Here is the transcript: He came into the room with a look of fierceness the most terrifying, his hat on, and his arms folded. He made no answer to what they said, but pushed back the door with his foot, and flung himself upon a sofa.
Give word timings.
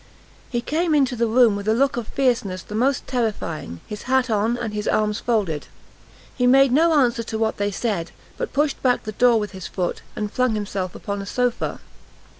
He 0.49 0.61
came 0.61 0.95
into 0.95 1.15
the 1.15 1.27
room 1.27 1.55
with 1.55 1.67
a 1.67 1.75
look 1.75 1.95
of 1.95 2.07
fierceness 2.07 2.63
the 2.63 2.73
most 2.73 3.05
terrifying, 3.05 3.81
his 3.85 4.01
hat 4.09 4.31
on, 4.31 4.57
and 4.57 4.73
his 4.73 4.87
arms 4.87 5.19
folded. 5.19 5.67
He 6.35 6.47
made 6.47 6.71
no 6.71 6.91
answer 6.95 7.21
to 7.21 7.37
what 7.37 7.57
they 7.57 7.69
said, 7.69 8.09
but 8.35 8.51
pushed 8.51 8.81
back 8.81 9.03
the 9.03 9.11
door 9.11 9.39
with 9.39 9.51
his 9.51 9.67
foot, 9.67 10.01
and 10.15 10.31
flung 10.33 10.55
himself 10.55 10.95
upon 10.95 11.21
a 11.21 11.27
sofa. 11.27 11.81